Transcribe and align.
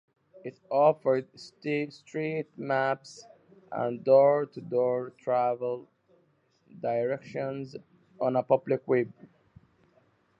It 0.43 0.57
offered 0.71 1.27
street 1.39 2.47
maps 2.57 3.27
and 3.71 4.03
door-to-door 4.03 5.11
travel 5.19 5.87
directions 6.81 7.75
on 8.19 8.35
a 8.35 8.41
public 8.41 8.87
web 8.87 9.13
site. 9.15 9.29